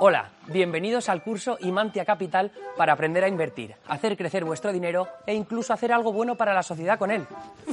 [0.00, 5.34] Hola, bienvenidos al curso Imantia Capital para aprender a invertir, hacer crecer vuestro dinero e
[5.34, 7.26] incluso hacer algo bueno para la sociedad con él.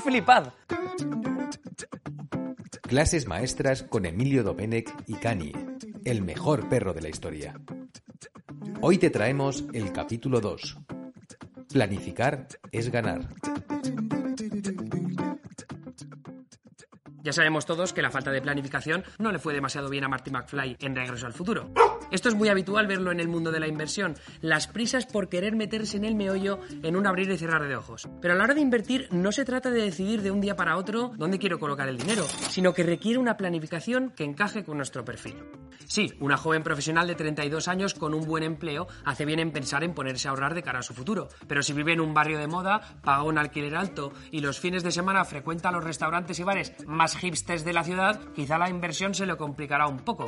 [0.04, 0.48] ¡Flipad!
[2.82, 5.54] Clases maestras con Emilio Domenech y Cani,
[6.04, 7.54] el mejor perro de la historia.
[8.82, 10.78] Hoy te traemos el capítulo 2.
[11.72, 13.30] Planificar es ganar.
[17.26, 20.30] Ya sabemos todos que la falta de planificación no le fue demasiado bien a Marty
[20.30, 21.72] McFly en Regreso al Futuro.
[22.12, 25.56] Esto es muy habitual verlo en el mundo de la inversión, las prisas por querer
[25.56, 28.08] meterse en el meollo en un abrir y cerrar de ojos.
[28.22, 30.78] Pero a la hora de invertir no se trata de decidir de un día para
[30.78, 35.04] otro dónde quiero colocar el dinero, sino que requiere una planificación que encaje con nuestro
[35.04, 35.36] perfil.
[35.88, 39.84] Sí, una joven profesional de 32 años con un buen empleo hace bien en pensar
[39.84, 42.40] en ponerse a ahorrar de cara a su futuro, pero si vive en un barrio
[42.40, 46.44] de moda, paga un alquiler alto y los fines de semana frecuenta los restaurantes y
[46.44, 50.26] bares más hipsters de la ciudad, quizá la inversión se le complicará un poco.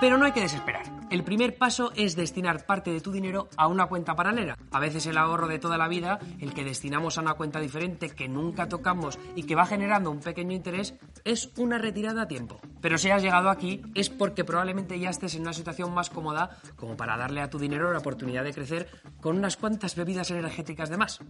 [0.00, 0.97] Pero no hay que desesperar.
[1.10, 4.58] El primer paso es destinar parte de tu dinero a una cuenta paralela.
[4.70, 8.10] A veces el ahorro de toda la vida, el que destinamos a una cuenta diferente
[8.10, 12.60] que nunca tocamos y que va generando un pequeño interés, es una retirada a tiempo.
[12.82, 16.58] Pero si has llegado aquí es porque probablemente ya estés en una situación más cómoda
[16.76, 18.88] como para darle a tu dinero la oportunidad de crecer
[19.22, 21.20] con unas cuantas bebidas energéticas de más.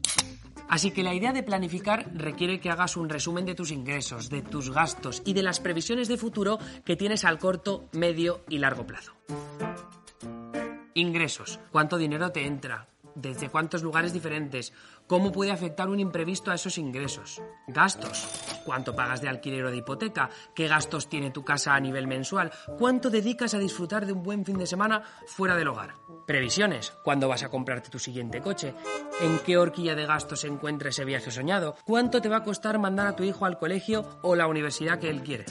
[0.69, 4.43] Así que la idea de planificar requiere que hagas un resumen de tus ingresos, de
[4.43, 8.87] tus gastos y de las previsiones de futuro que tienes al corto, medio y largo
[8.87, 9.15] plazo.
[10.99, 11.61] Ingresos.
[11.71, 12.89] ¿Cuánto dinero te entra?
[13.15, 14.73] ¿Desde cuántos lugares diferentes?
[15.07, 17.41] ¿Cómo puede afectar un imprevisto a esos ingresos?
[17.69, 18.27] Gastos.
[18.65, 20.29] ¿Cuánto pagas de alquiler o de hipoteca?
[20.57, 22.51] ¿Qué gastos tiene tu casa a nivel mensual?
[22.77, 25.95] ¿Cuánto dedicas a disfrutar de un buen fin de semana fuera del hogar?
[26.27, 26.93] Previsiones.
[27.05, 28.75] ¿Cuándo vas a comprarte tu siguiente coche?
[29.21, 31.77] ¿En qué horquilla de gastos se encuentra ese viaje soñado?
[31.85, 35.11] ¿Cuánto te va a costar mandar a tu hijo al colegio o la universidad que
[35.11, 35.45] él quiere?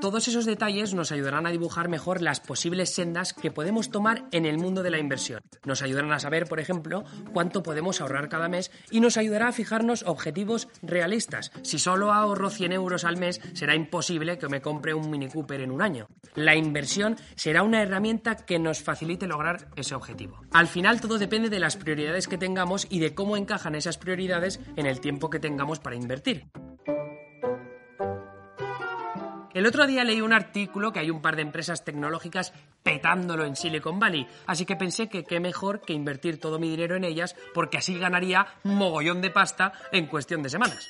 [0.00, 4.46] Todos esos detalles nos ayudarán a dibujar mejor las posibles sendas que podemos tomar en
[4.46, 5.42] el mundo de la inversión.
[5.66, 9.52] Nos ayudarán a saber, por ejemplo, cuánto podemos ahorrar cada mes y nos ayudará a
[9.52, 11.52] fijarnos objetivos realistas.
[11.62, 15.60] Si solo ahorro 100 euros al mes, será imposible que me compre un Mini Cooper
[15.60, 16.08] en un año.
[16.34, 20.40] La inversión será una herramienta que nos facilite lograr ese objetivo.
[20.50, 24.60] Al final todo depende de las prioridades que tengamos y de cómo encajan esas prioridades
[24.76, 26.50] en el tiempo que tengamos para invertir.
[29.52, 32.52] El otro día leí un artículo que hay un par de empresas tecnológicas
[32.84, 36.94] petándolo en Silicon Valley, así que pensé que qué mejor que invertir todo mi dinero
[36.94, 40.88] en ellas porque así ganaría mogollón de pasta en cuestión de semanas.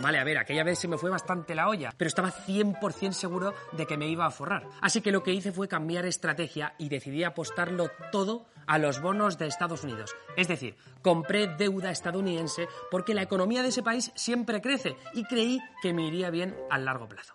[0.00, 3.52] Vale, a ver, aquella vez se me fue bastante la olla, pero estaba 100% seguro
[3.72, 4.68] de que me iba a forrar.
[4.80, 9.38] Así que lo que hice fue cambiar estrategia y decidí apostarlo todo a los bonos
[9.38, 10.14] de Estados Unidos.
[10.36, 15.58] Es decir, compré deuda estadounidense porque la economía de ese país siempre crece y creí
[15.82, 17.34] que me iría bien a largo plazo.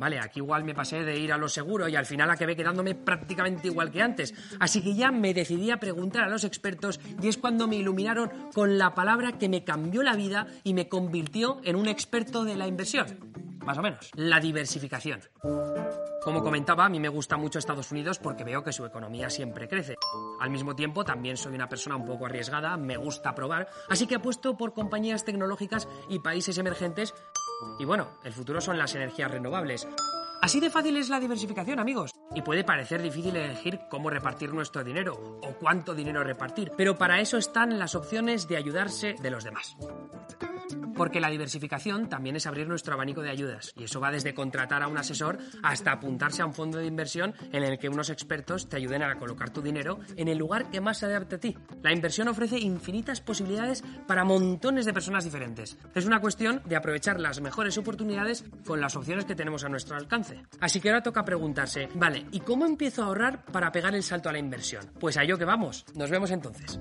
[0.00, 2.96] Vale, aquí igual me pasé de ir a lo seguro y al final acabé quedándome
[2.96, 4.34] prácticamente igual que antes.
[4.58, 8.50] Así que ya me decidí a preguntar a los expertos y es cuando me iluminaron
[8.52, 12.56] con la palabra que me cambió la vida y me convirtió en un experto de
[12.56, 13.06] la inversión.
[13.64, 14.10] Más o menos.
[14.16, 15.20] La diversificación.
[16.24, 19.68] Como comentaba, a mí me gusta mucho Estados Unidos porque veo que su economía siempre
[19.68, 19.96] crece.
[20.40, 24.16] Al mismo tiempo, también soy una persona un poco arriesgada, me gusta probar, así que
[24.16, 27.14] apuesto por compañías tecnológicas y países emergentes
[27.78, 29.88] y bueno, el futuro son las energías renovables.
[30.40, 32.10] Así de fácil es la diversificación, amigos.
[32.34, 37.20] Y puede parecer difícil elegir cómo repartir nuestro dinero o cuánto dinero repartir, pero para
[37.20, 39.76] eso están las opciones de ayudarse de los demás.
[40.96, 43.72] Porque la diversificación también es abrir nuestro abanico de ayudas.
[43.76, 47.34] Y eso va desde contratar a un asesor hasta apuntarse a un fondo de inversión
[47.52, 50.80] en el que unos expertos te ayuden a colocar tu dinero en el lugar que
[50.80, 51.56] más se adapte a ti.
[51.82, 55.76] La inversión ofrece infinitas posibilidades para montones de personas diferentes.
[55.94, 59.96] Es una cuestión de aprovechar las mejores oportunidades con las opciones que tenemos a nuestro
[59.96, 60.42] alcance.
[60.60, 64.28] Así que ahora toca preguntarse, vale, ¿y cómo empiezo a ahorrar para pegar el salto
[64.28, 64.90] a la inversión?
[64.98, 65.84] Pues a ello que vamos.
[65.94, 66.78] Nos vemos entonces.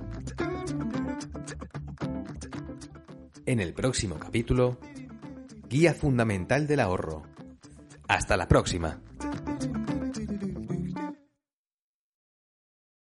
[3.52, 4.78] En el próximo capítulo,
[5.68, 7.24] Guía Fundamental del Ahorro.
[8.08, 9.02] Hasta la próxima.